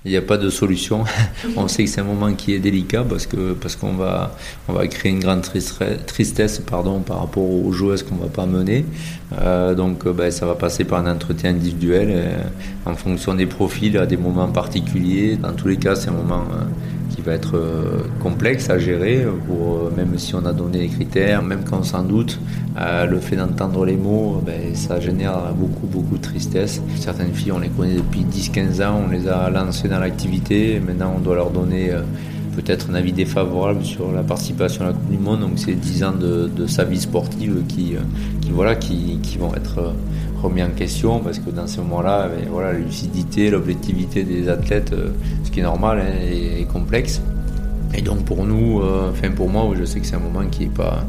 [0.09, 1.05] Il n'y a pas de solution.
[1.57, 4.35] on sait que c'est un moment qui est délicat parce que parce qu'on va
[4.67, 5.43] on va créer une grande
[6.07, 8.87] tristesse pardon par rapport aux joueuses qu'on va pas mener.
[9.39, 12.43] Euh, donc euh, ben, ça va passer par un entretien individuel euh,
[12.87, 15.37] en fonction des profils à des moments particuliers.
[15.37, 16.45] Dans tous les cas, c'est un moment
[17.19, 21.43] qui va être euh, complexe à gérer, euh, même si on a donné les critères,
[21.43, 22.39] même quand on s'en doute,
[22.81, 26.81] euh, le fait d'entendre les mots, ben, ça génère beaucoup, beaucoup de tristesse.
[26.95, 31.15] Certaines filles, on les connaît depuis 10-15 ans, on les a lancées dans l'activité, maintenant
[31.17, 31.91] on doit leur donner
[32.55, 35.41] peut-être un avis défavorable sur la participation à la Coupe du Monde.
[35.41, 37.97] Donc c'est 10 ans de, sa vie sportive qui,
[38.41, 39.93] qui, voilà, qui vont être
[40.43, 44.93] remis en question parce que dans ces moments-là, ben, voilà, la lucidité, l'objectivité des athlètes,
[44.93, 45.11] euh,
[45.45, 47.21] ce qui est normal, hein, est, complexe.
[47.95, 50.65] Et donc pour nous, euh, enfin pour moi, je sais que c'est un moment qui
[50.65, 51.05] est pas,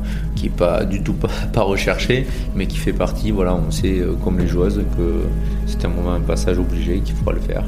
[0.57, 1.13] pas du tout
[1.53, 3.31] pas, recherché, mais qui fait partie.
[3.31, 5.25] Voilà, on sait euh, comme les joueuses que
[5.65, 7.63] c'est un moment, un passage obligé qu'il faudra le faire.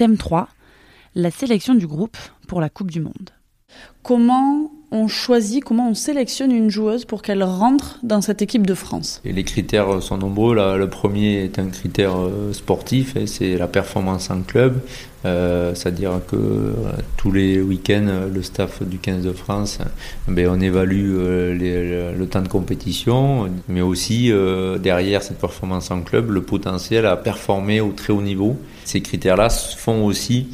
[0.00, 0.48] Thème 3,
[1.14, 2.16] la sélection du groupe
[2.48, 3.32] pour la Coupe du Monde.
[4.02, 8.72] Comment on choisit, comment on sélectionne une joueuse pour qu'elle rentre dans cette équipe de
[8.72, 9.20] France?
[9.26, 10.54] Et Les critères sont nombreux.
[10.54, 14.80] le premier est un critère euh, sportif, et c'est la performance en club.
[15.26, 16.72] Euh, c'est-à-dire que euh,
[17.18, 19.80] tous les week-ends, le staff du 15 de France,
[20.28, 24.32] ben, on évalue le, temps de compétition, mais aussi
[24.80, 28.56] derrière cette performance en club, le potentiel à performer au très haut niveau.
[28.90, 30.48] Ces critères-là font aussi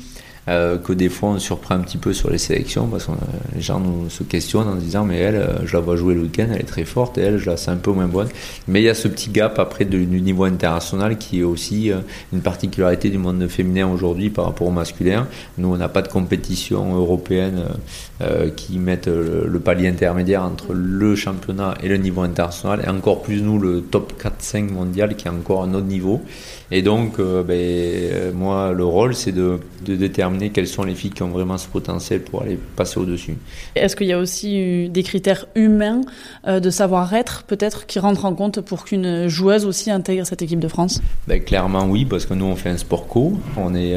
[0.48, 3.12] euh, que des fois on surprend un petit peu sur les sélections parce que
[3.54, 6.46] les gens nous se questionnent en disant mais elle, je la vois jouer le week-end,
[6.52, 8.28] elle est très forte et elle, je la sais un peu moins bonne.
[8.68, 11.90] Mais il y a ce petit gap après du niveau international qui est aussi
[12.32, 15.26] une particularité du monde féminin aujourd'hui par rapport au masculin.
[15.59, 17.64] Nous, on n'a pas de compétition européenne
[18.56, 23.42] qui mette le, palier intermédiaire entre le championnat et le niveau international et encore plus
[23.42, 26.22] nous le top 4-5 mondial qui est encore un autre niveau.
[26.70, 31.11] Et donc, euh, ben, euh, moi, le rôle, c'est de, déterminer quelles sont les filles
[31.11, 33.37] qui ont vraiment ce potentiel pour aller passer au-dessus.
[33.75, 36.01] Est-ce qu'il y a aussi des critères humains
[36.46, 40.61] euh, de savoir-être, peut-être, qui rentrent en compte pour qu'une joueuse aussi intègre cette équipe
[40.61, 41.01] de France?
[41.27, 43.35] Ben, Clairement, oui, parce que nous, on fait un sport co.
[43.57, 43.94] On est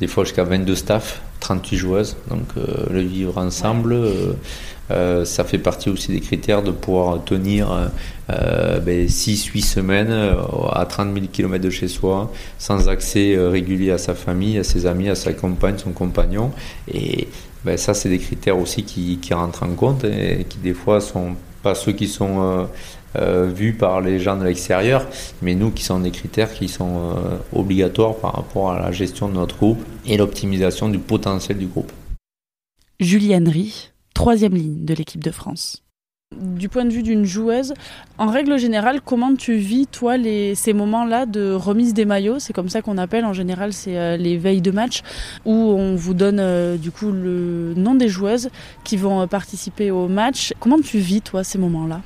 [0.00, 2.16] des fois jusqu'à 22 staff, 38 joueuses.
[2.28, 2.46] Donc,
[2.90, 3.96] le vivre ensemble.
[4.90, 7.90] Euh, ça fait partie aussi des critères de pouvoir tenir
[8.30, 10.36] euh, 6-8 ben, semaines euh,
[10.72, 14.64] à 30 000 km de chez soi, sans accès euh, régulier à sa famille, à
[14.64, 16.50] ses amis, à sa compagne, son compagnon.
[16.92, 17.28] Et
[17.64, 21.34] ben, ça, c'est des critères aussi qui, rentrent en compte et qui des fois sont
[21.62, 22.68] pas ceux qui sont
[23.16, 25.06] vus par les gens de l'extérieur,
[25.40, 27.14] mais nous qui sont des critères qui sont
[27.54, 31.90] obligatoires par rapport à la gestion de notre groupe et l'optimisation du potentiel du groupe.
[33.00, 35.82] Julie Henry, troisième ligne de l'équipe de France.
[36.34, 37.74] Du point de vue d'une joueuse,
[38.18, 40.16] en règle générale, comment tu vis, toi,
[40.54, 42.40] ces moments-là de remise des maillots?
[42.40, 45.02] C'est comme ça qu'on appelle, en général, c'est euh, les veilles de match,
[45.44, 48.50] où on vous donne euh, du coup le nom des joueuses
[48.82, 50.54] qui vont euh, participer au match.
[50.58, 52.00] Comment tu vis, toi, ces moments-là?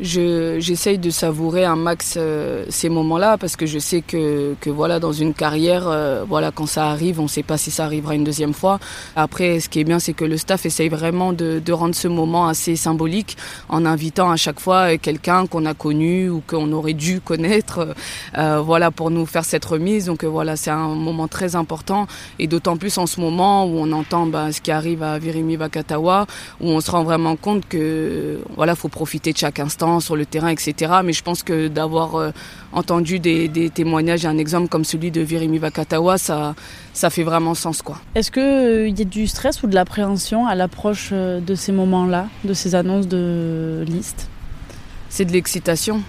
[0.00, 5.00] J'essaye de savourer un max euh, ces moments-là parce que je sais que, que voilà
[5.00, 8.14] dans une carrière euh, voilà quand ça arrive on ne sait pas si ça arrivera
[8.14, 8.78] une deuxième fois.
[9.14, 12.08] Après ce qui est bien c'est que le staff essaye vraiment de, de, rendre ce
[12.08, 13.38] moment assez symbolique
[13.70, 17.94] en invitant à chaque fois quelqu'un qu'on a connu ou qu'on aurait dû connaître
[18.36, 20.06] euh, voilà pour nous faire cette remise.
[20.06, 22.06] Donc voilà c'est un moment très important.
[22.38, 25.56] Et d'autant plus en ce moment où on entend bah, ce qui arrive à Virimi
[25.56, 26.26] Vakatawa
[26.60, 30.26] où on se rend vraiment compte que voilà faut profiter de chaque instant sur le
[30.26, 30.92] terrain, etc.
[31.04, 32.30] Mais je pense que d'avoir euh,
[32.72, 36.54] entendu des, témoignages et un exemple comme celui de Virimi Vakatawa, ça,
[36.92, 37.82] ça fait vraiment sens.
[37.82, 37.98] quoi.
[38.14, 41.72] Est-ce qu'il euh, y a du stress ou de l'appréhension à l'approche euh, de ces
[41.72, 44.28] moments-là, de ces annonces de liste?
[45.08, 46.02] C'est de l'excitation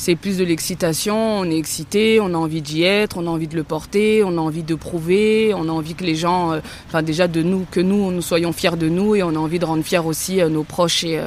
[0.00, 3.48] c'est plus de l'excitation, on est excité, on a envie d'y être, on a envie
[3.48, 7.02] de le porter, on a envie de prouver, on a envie que les gens, enfin
[7.02, 9.64] déjà de nous, que nous, nous soyons fiers de nous et on a envie de
[9.64, 11.18] rendre fiers aussi nos proches et,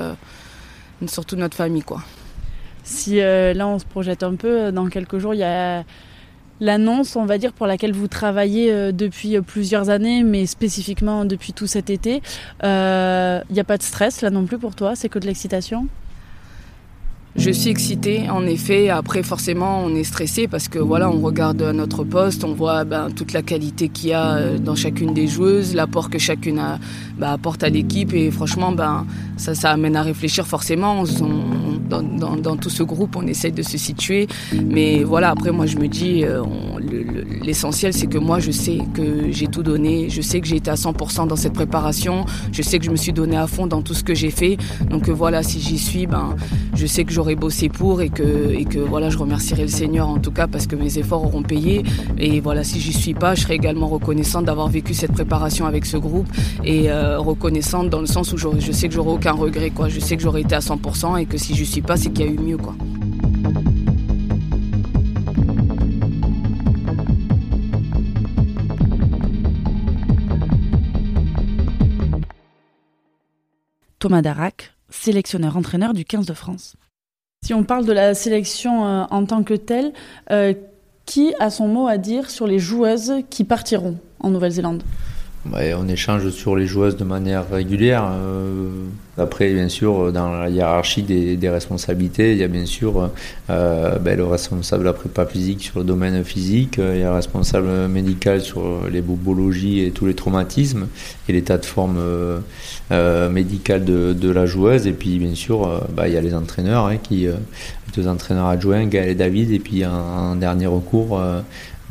[1.07, 1.83] surtout notre famille.
[1.83, 2.01] quoi.
[2.83, 5.83] Si euh, là on se projette un peu, euh, dans quelques jours il y a
[6.59, 11.53] l'annonce, on va dire, pour laquelle vous travaillez euh, depuis plusieurs années, mais spécifiquement depuis
[11.53, 12.21] tout cet été.
[12.63, 15.87] Il n'y a pas de stress là non plus pour toi, c'est que de l'excitation?
[17.35, 18.89] Je suis excitée, en effet.
[18.89, 23.09] Après, forcément, on est stressé parce que voilà, on regarde notre poste, on voit ben,
[23.09, 26.61] toute la qualité qu'il y a euh, dans chacune des joueuses, l'apport que chacune
[27.17, 28.13] ben, apporte à l'équipe.
[28.13, 29.05] Et franchement, ben,
[29.37, 31.03] ça, ça amène à réfléchir forcément.
[31.91, 34.27] Dans, tout ce groupe, on essaye de se situer.
[34.65, 36.43] Mais voilà, après, moi, je me dis, euh,
[37.43, 40.09] l'essentiel, c'est que moi, je sais que j'ai tout donné.
[40.09, 42.25] Je sais que j'ai été à 100% dans cette préparation.
[42.51, 44.57] Je sais que je me suis donné à fond dans tout ce que j'ai fait.
[44.89, 46.35] Donc euh, voilà, si j'y suis, ben,
[46.73, 50.07] je sais que j'aurais bossé pour et que, et que voilà, je remercierai le Seigneur
[50.09, 51.83] en tout cas parce que mes efforts auront payé.
[52.17, 55.85] Et voilà, si j'y suis pas, je serai également reconnaissante d'avoir vécu cette préparation avec
[55.85, 56.27] ce groupe
[56.63, 59.89] et euh, reconnaissante dans le sens où je sais que j'aurai aucun regret, quoi.
[59.89, 62.25] Je sais que j'aurais été à 100% et que si je suis pas, c'est qu'il
[62.25, 62.75] y a eu mieux, quoi.
[73.99, 76.75] Thomas Darac, sélectionneur-entraîneur du 15 de France.
[77.45, 79.93] Si on parle de la sélection euh, en tant que telle,
[80.31, 80.53] euh,
[81.05, 84.83] qui a son mot à dire sur les joueuses qui partiront en Nouvelle-Zélande?
[85.49, 88.07] On échange sur les joueuses de manière régulière.
[88.11, 88.69] Euh,
[89.17, 93.09] après, bien sûr, dans la hiérarchie des, responsabilités, il y a bien sûr
[93.49, 97.09] euh, ben, le responsable de la prépa physique sur le domaine physique, il y a
[97.09, 100.87] le responsable médical sur les bobologies et tous les traumatismes
[101.27, 104.87] et l'état de forme euh, médical de, la joueuse.
[104.87, 107.27] Et puis, bien sûr, ben, il y a les entraîneurs, hein, qui,
[107.95, 111.21] deux entraîneurs adjoints, Gaël et David, et puis en dernier recours,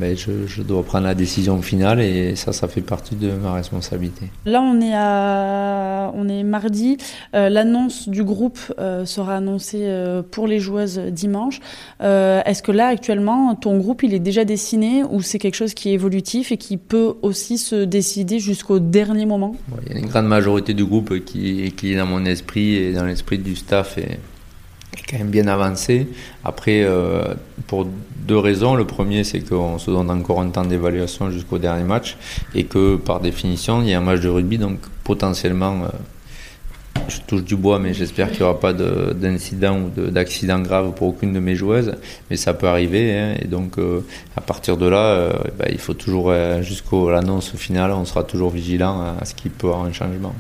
[0.01, 4.31] ben, je, dois prendre la décision finale et ça, ça fait partie de ma responsabilité.
[4.47, 6.97] Là, on est, à, on est mardi.
[7.35, 11.61] Euh, l'annonce du groupe euh, sera annoncée euh, pour les joueuses dimanche.
[12.01, 15.91] Est-ce que là, actuellement, ton groupe, il est déjà dessiné ou c'est quelque chose qui
[15.91, 19.55] est évolutif et qui peut aussi se décider jusqu'au dernier moment?
[19.87, 22.93] Il y a une grande majorité du groupe qui, qui est dans mon esprit et
[22.95, 24.19] dans l'esprit du staff et
[25.11, 26.07] quand même bien avancé.
[26.45, 26.87] Après,
[27.67, 27.87] pour
[28.27, 28.77] deux raisons.
[28.77, 32.17] Le premier, c'est qu'on se donne encore un temps d'évaluation jusqu'au dernier match
[32.55, 35.89] et que par définition, il y a un match de rugby, donc potentiellement
[37.09, 41.09] je touche du bois, mais j'espère qu'il n'y aura pas d'incident ou d'accident grave pour
[41.09, 41.95] aucune de mes joueuses.
[42.31, 43.19] Mais ça peut arriver.
[43.19, 43.35] Hein.
[43.41, 44.01] et donc, euh,
[44.37, 48.25] à partir de là, euh, bah, il faut toujours, euh, jusqu'à l'annonce finale, on sera
[48.25, 50.35] toujours vigilant à ce qu'il peut y avoir un changement.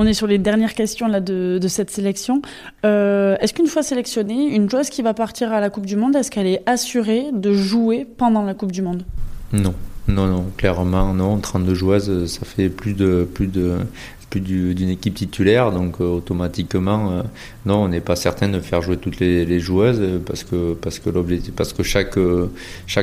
[0.00, 2.40] On est sur les dernières questions de, cette sélection.
[2.84, 6.30] est-ce qu'une fois sélectionnée, une joueuse qui va partir à la Coupe du Monde, est-ce
[6.30, 9.02] qu'elle est assurée de jouer pendant la Coupe du Monde?
[9.52, 9.74] Non.
[10.06, 11.38] Non, non, clairement, non.
[11.38, 13.76] 32 joueuses, ça fait plus de, plus de
[14.30, 17.22] plus d'une équipe titulaire, donc euh, automatiquement, euh,
[17.66, 21.82] non, on n'est pas certain de faire jouer toutes les, joueuses parce que parce que
[21.82, 22.48] chaque euh,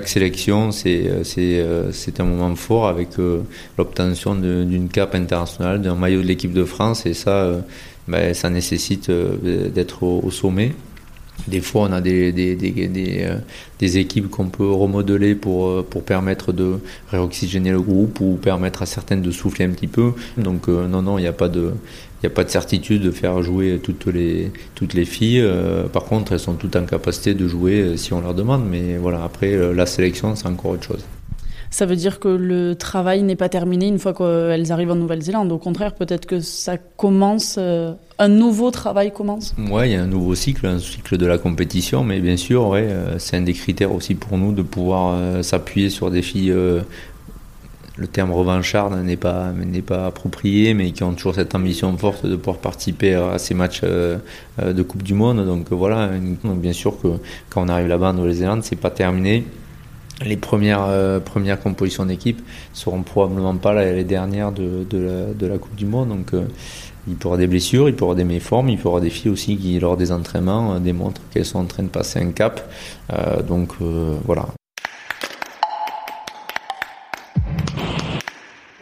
[0.05, 3.09] sélection c'est un moment fort avec
[3.77, 7.51] l'obtention d'une cape internationale, d'un maillot de l'équipe de France et ça,
[8.07, 10.73] ben, ça nécessite d'être au sommet.
[11.47, 12.73] Des fois, on a des, des, des,
[13.23, 13.37] euh,
[13.79, 16.79] des, équipes qu'on peut remodeler pour, euh, pour permettre de
[17.11, 20.13] réoxygéner le groupe ou permettre à certaines de souffler un petit peu.
[20.37, 21.73] Donc, euh, non, non, il n'y a pas de.
[22.23, 25.47] Il a pas de certitude de faire jouer toutes les, toutes les filles.
[25.93, 28.65] par contre, elles sont toutes en capacité de jouer si on leur demande.
[28.67, 31.05] Mais voilà, après, la sélection, c'est encore autre chose
[31.75, 35.51] ça veut dire que le travail n'est pas terminé une fois qu'elles arrivent en Nouvelle-Zélande.
[35.51, 39.53] Au contraire, peut-être que ça commence, euh, un nouveau travail commence.
[39.57, 42.71] Oui, il y a un nouveau cycle, un cycle de la compétition, mais bien sûr,
[42.73, 46.55] euh, c'est un des critères aussi pour nous de pouvoir euh, s'appuyer sur des filles.
[47.97, 52.25] le terme revanchard n'est pas n'est pas approprié, mais qui ont toujours cette ambition forte
[52.25, 55.45] de pouvoir participer à ces matchs de Coupe du Monde.
[55.45, 56.09] Donc voilà,
[56.43, 57.09] bien sûr que
[57.49, 59.43] quand on arrive là-bas en Nouvelle-Zélande, c'est pas terminé
[60.23, 62.41] les premières, euh, premières compositions d'équipe
[62.73, 66.09] seront probablement pas les dernières de, de, la, Coupe du Monde.
[66.09, 66.45] Donc, euh,
[67.07, 69.97] il avoir des blessures, il avoir des méformes, il avoir des filles aussi qui, lors
[69.97, 72.69] des entraînements, euh, démontrent qu'elles sont en train de passer un cap.
[73.47, 73.73] donc,
[74.25, 74.47] voilà.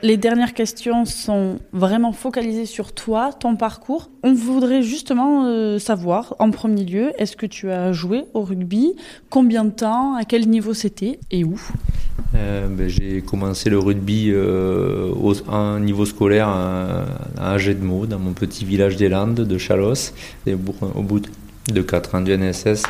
[0.04, 4.10] Les dernières questions sont vraiment focalisées sur toi, ton parcours.
[4.22, 8.96] On voudrait justement euh, savoir, en premier lieu, est-ce que tu as joué au rugby?
[9.30, 10.16] Combien de temps?
[10.16, 11.22] À quel niveau c'était?
[11.32, 11.58] Et où?
[12.36, 17.06] Euh, ben, J'ai commencé le rugby euh, au, un niveau scolaire à,
[17.38, 20.12] à dans mon petit village des Landes de Chalos.
[20.46, 21.22] Au bout
[21.68, 22.84] de de 4 ans du NSS,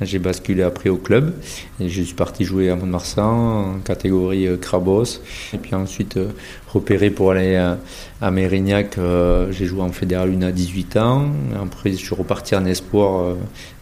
[0.00, 1.34] j'ai basculé après au club
[1.80, 5.20] et je suis parti jouer à Mont-de-Marsan en catégorie euh, Crabos
[5.52, 6.28] et puis ensuite euh,
[6.68, 7.78] repéré pour aller à,
[8.20, 11.28] à Mérignac, euh, j'ai joué en fédéral 1 à 18 ans.
[11.60, 13.36] Après je suis reparti en espoir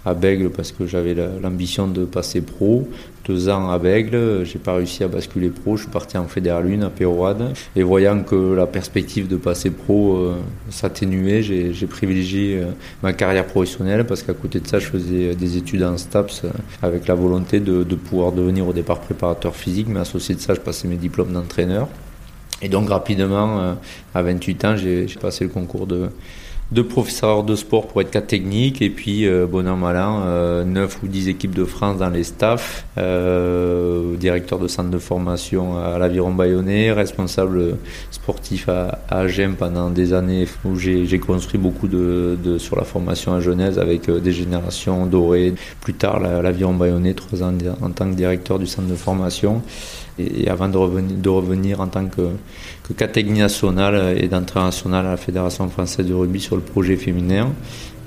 [0.05, 2.89] à Bègle parce que j'avais l'ambition de passer pro
[3.29, 6.67] deux ans à Bègle, j'ai pas réussi à basculer pro, je suis parti en Fédéral
[6.67, 7.53] 1 à Péroade.
[7.77, 10.37] Et voyant que la perspective de passer pro euh,
[10.71, 12.71] s'atténuait, j'ai privilégié euh,
[13.03, 16.49] ma carrière professionnelle parce qu'à côté de ça, je faisais des études en STAPS euh,
[16.81, 20.61] avec la volonté de, pouvoir devenir au départ préparateur physique, mais associé de ça, je
[20.61, 21.89] passais mes diplômes d'entraîneur.
[22.63, 23.77] Et donc rapidement,
[24.15, 26.09] à 28 ans, j'ai passé le concours de
[26.71, 30.23] deux professeurs de sport pour être cas technique et puis euh, bon an mal an,
[30.27, 34.99] euh, 9 ou 10 équipes de France dans les staffs, euh, directeur de centre de
[34.99, 37.79] formation à l'Aviron Bayonnais, responsable
[38.11, 42.85] sportif à, à Agen pendant des années où j'ai construit beaucoup de, de, sur la
[42.85, 45.55] formation à Genèse avec euh, des générations dorées.
[45.81, 49.63] Plus tard l'Aviron Bayonnais, trois ans en tant que directeur du centre de formation
[50.19, 52.29] et, avant de de revenir en tant que,
[52.89, 56.97] que catégorie nationale et d'entraîneur national à la Fédération française de rugby sur le projet
[56.97, 57.53] féminin.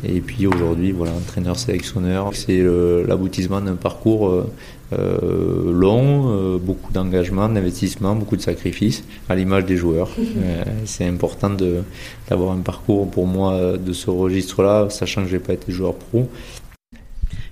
[0.03, 2.31] Et puis aujourd'hui, voilà, entraîneur sélectionneur.
[2.33, 2.63] C'est
[3.05, 4.51] l'aboutissement d'un parcours euh,
[4.93, 10.09] euh, long, euh, beaucoup d'engagement, d'investissement, beaucoup de sacrifices, à l'image des joueurs.
[10.85, 11.51] c'est important
[12.27, 15.93] d'avoir un parcours pour moi de ce registre-là, sachant que je n'ai pas été joueur
[15.93, 16.27] pro.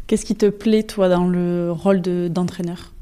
[0.08, 2.94] Qu'est-ce qui te plaît, toi, dans le rôle d'entraîneur?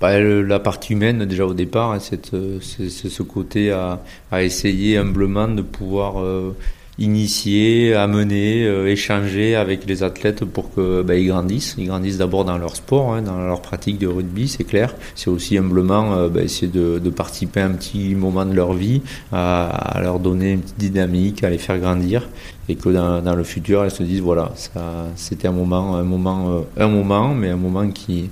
[0.00, 4.00] Bah, la partie humaine, déjà au départ, hein, c'est ce côté à,
[4.32, 6.56] à, essayer humblement de pouvoir euh,
[6.98, 11.74] initier, amener, euh, échanger avec les athlètes pour que bah, grandissent.
[11.76, 14.94] Ils grandissent d'abord dans leur sport, hein, dans leur pratique de rugby, c'est clair.
[15.14, 18.72] C'est aussi humblement euh, bah, essayer de, de, participer à un petit moment de leur
[18.72, 22.26] vie, à, à, leur donner une petite dynamique, à les faire grandir
[22.70, 26.04] et que dans, dans le futur, elles se disent voilà, ça, c'était un moment, un
[26.04, 28.30] moment, un moment, mais un moment qui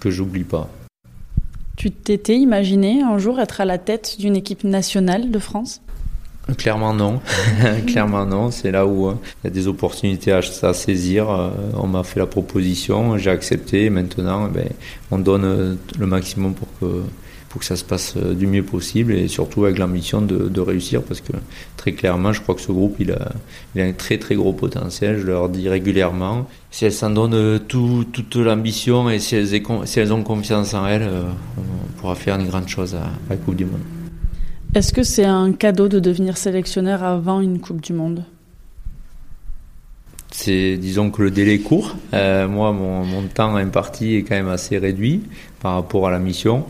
[0.00, 0.68] que j'oublie pas.
[1.82, 5.80] Tu t'étais imaginé un jour être à la tête d'une équipe nationale de France?
[6.56, 7.20] Clairement non,
[7.88, 8.52] clairement non.
[8.52, 10.42] C'est là où euh, il y a des opportunités à,
[10.74, 11.28] saisir.
[11.28, 13.90] Euh, on m'a fait la proposition, j'ai accepté.
[13.90, 14.68] maintenant, ben,
[15.10, 17.02] on donne euh, le maximum pour que
[17.52, 21.20] pour que ça se passe du mieux possible et surtout avec l'ambition de, réussir parce
[21.20, 21.32] que
[21.76, 23.32] très clairement, je crois que ce groupe, il a,
[23.74, 25.18] il a un très très gros potentiel.
[25.18, 29.48] Je leur dis régulièrement, si elles s'en donnent tout, toute l'ambition et si elles,
[29.84, 31.06] si elles, ont confiance en elles,
[31.58, 33.82] on pourra faire une grande chose à, à la Coupe du Monde.
[34.74, 38.24] Est-ce que c'est un cadeau de devenir sélectionneur avant une Coupe du Monde?
[40.30, 41.94] C'est disons que le délai est court.
[42.14, 45.20] Euh, moi, mon, mon, temps imparti est quand même assez réduit
[45.60, 46.64] par rapport à la mission.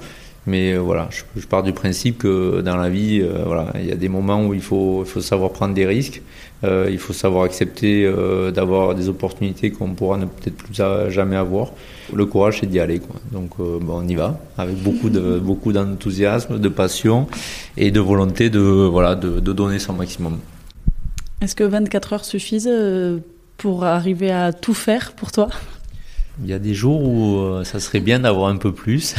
[0.46, 3.92] Mais euh, voilà, je, pars du principe que dans la vie, euh, voilà, il y
[3.92, 6.22] a des moments où il faut, il faut savoir prendre des risques.
[6.64, 8.08] il faut savoir accepter
[8.54, 10.74] d'avoir des opportunités qu'on pourra peut-être plus
[11.08, 11.72] jamais avoir.
[12.14, 13.00] Le courage, c'est d'y aller.
[13.00, 13.16] Quoi.
[13.32, 17.26] Donc, bon, on y va avec beaucoup de beaucoup d'enthousiasme, de passion
[17.76, 20.38] et de volonté de voilà de, de donner son maximum.
[21.40, 22.70] Est-ce que 24 heures suffisent
[23.56, 25.48] pour arriver à tout faire pour toi?
[26.40, 29.14] Il y a des jours où euh, ça serait bien d'avoir un peu plus.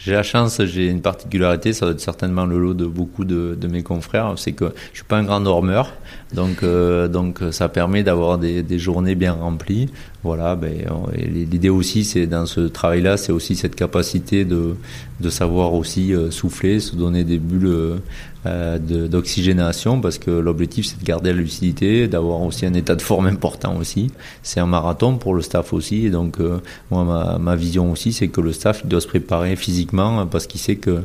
[0.00, 3.56] J'ai la chance, j'ai une particularité, ça doit être certainement le lot de beaucoup de,
[3.68, 5.92] mes confrères, c'est que je suis pas un grand dormeur,
[6.32, 9.88] donc euh, donc ça permet d'avoir des, journées bien remplies.
[10.28, 14.76] Voilà, ben, l'idée aussi, c'est dans ce travail-là, c'est aussi cette capacité de
[15.20, 17.98] de savoir aussi euh, souffler, se donner des bulles
[18.46, 23.02] euh, d'oxygénation parce que l'objectif c'est de garder la lucidité, d'avoir aussi un état de
[23.02, 24.12] forme important aussi.
[24.42, 26.60] C'est un marathon pour le staff aussi et donc euh,
[26.90, 30.46] moi ma, ma, vision aussi c'est que le staff il doit se préparer physiquement parce
[30.46, 31.02] qu'il sait que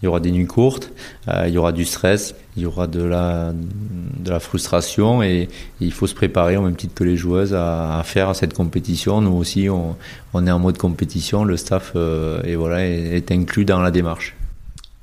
[0.00, 0.92] il y aura des nuits courtes,
[1.28, 5.48] euh, il y aura du stress, il y aura de la, de la frustration et,
[5.80, 9.20] il faut se préparer au même titre que les joueuses à, à faire cette compétition.
[9.20, 9.96] Nous aussi, on,
[10.34, 11.94] on, est en mode compétition, le staff
[12.44, 14.34] et voilà, est inclus dans la démarche.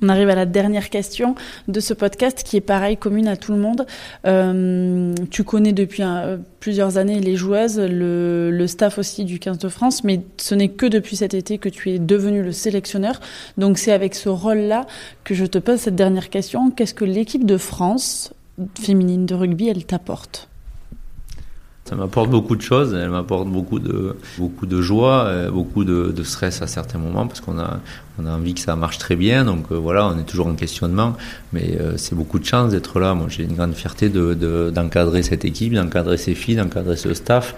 [0.04, 1.34] On arrive à la dernière question
[1.70, 3.86] de ce podcast qui est pareil, commune à tout le monde.
[4.28, 6.04] Euh, tu connais depuis
[6.60, 10.86] plusieurs années les joueuses, le, staff aussi du 15 de France, mais ce n'est que
[10.86, 13.22] depuis cet été que tu es devenu le sélectionneur.
[13.58, 14.88] Donc c'est avec ce rôle-là
[15.24, 16.70] que je te pose cette dernière question.
[16.70, 18.34] Qu'est-ce que l'équipe de France
[18.78, 20.50] féminine de rugby, elle t'apporte?
[21.94, 26.24] Ça m'apporte beaucoup de choses, elle m'apporte beaucoup de, beaucoup de joie, euh, beaucoup de,
[26.24, 27.82] stress à certains moments parce qu'on a,
[28.18, 29.46] on a envie que ça marche très bien.
[29.46, 31.14] Donc euh, voilà, on est toujours en questionnement,
[31.52, 33.14] mais euh, c'est beaucoup de chance d'être là.
[33.14, 37.54] Moi, j'ai une grande fierté de, d'encadrer cette équipe, d'encadrer ces filles, d'encadrer ce staff.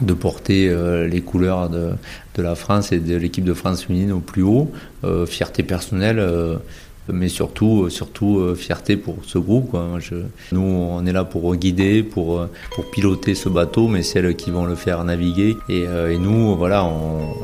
[0.00, 0.74] de porter
[1.08, 1.90] les couleurs de,
[2.36, 4.72] de, la France et de l'équipe de France féminine au plus haut.
[5.26, 6.20] fierté personnelle
[7.12, 9.70] mais surtout, surtout euh, fierté pour ce groupe.
[9.70, 9.98] Quoi.
[9.98, 10.14] Je,
[10.52, 14.36] nous, on est là pour guider, pour, euh, pour piloter ce bateau, mais c'est elles
[14.36, 15.56] qui vont le faire naviguer.
[15.68, 17.34] Et, euh, et nous, voilà, on,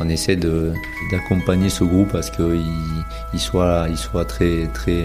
[0.00, 2.62] on essaie d'accompagner ce groupe parce qu'il
[3.34, 5.04] il soit, il soit très, très,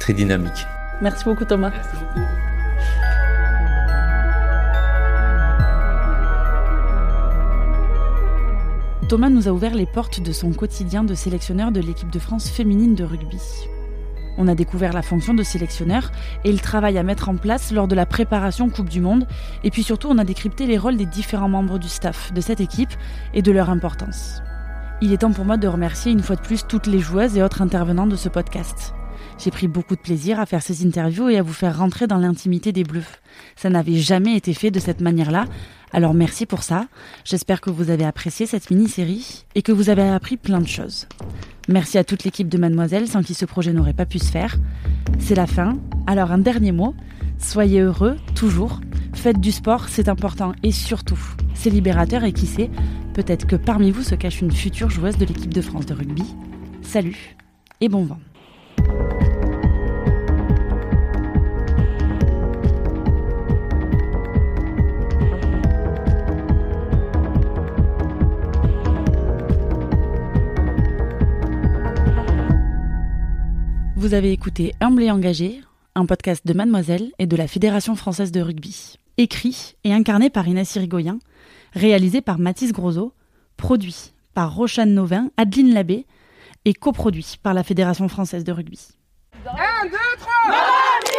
[0.00, 0.66] très dynamique.
[1.02, 1.70] Merci beaucoup Thomas.
[1.70, 2.47] Merci beaucoup.
[9.08, 12.50] Thomas nous a ouvert les portes de son quotidien de sélectionneur de l'équipe de France
[12.50, 13.40] féminine de rugby.
[14.36, 16.12] On a découvert la fonction de sélectionneur
[16.44, 19.26] et le travail à mettre en place lors de la préparation Coupe du Monde.
[19.64, 22.60] Et puis surtout, on a décrypté les rôles des différents membres du staff de cette
[22.60, 22.92] équipe
[23.32, 24.42] et de leur importance.
[25.00, 27.42] Il est temps pour moi de remercier une fois de plus toutes les joueuses et
[27.42, 28.92] autres intervenants de ce podcast.
[29.38, 32.18] J'ai pris beaucoup de plaisir à faire ces interviews et à vous faire rentrer dans
[32.18, 33.06] l'intimité des Bleus.
[33.56, 35.46] Ça n'avait jamais été fait de cette manière-là,
[35.92, 36.86] alors merci pour ça.
[37.24, 41.06] J'espère que vous avez apprécié cette mini-série et que vous avez appris plein de choses.
[41.68, 44.56] Merci à toute l'équipe de Mademoiselle sans qui ce projet n'aurait pas pu se faire.
[45.18, 45.78] C'est la fin.
[46.06, 46.94] Alors un dernier mot.
[47.38, 48.80] Soyez heureux, toujours.
[49.14, 50.52] Faites du sport, c'est important.
[50.62, 51.18] Et surtout,
[51.54, 52.70] c'est libérateur et qui sait,
[53.14, 56.24] peut-être que parmi vous se cache une future joueuse de l'équipe de France de rugby.
[56.82, 57.36] Salut
[57.80, 58.18] et bon vent.
[73.98, 75.60] Vous avez écouté Humble et engagé,
[75.96, 78.94] un podcast de Mademoiselle et de la Fédération française de rugby.
[79.16, 81.18] Écrit et incarné par Inès Irigoyen,
[81.72, 83.12] réalisé par Mathis Grosso,
[83.56, 86.06] produit par Rochane Novin, Adeline Labbé
[86.64, 88.86] et coproduit par la Fédération française de rugby.
[89.44, 89.90] 1, 2,
[90.20, 91.17] 3